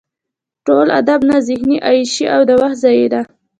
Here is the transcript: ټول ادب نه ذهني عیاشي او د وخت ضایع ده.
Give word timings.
ټول 0.65 0.87
ادب 0.99 1.19
نه 1.29 1.37
ذهني 1.47 1.77
عیاشي 1.87 2.25
او 2.33 2.41
د 2.49 2.51
وخت 2.61 2.77
ضایع 2.83 3.07
ده. 3.13 3.21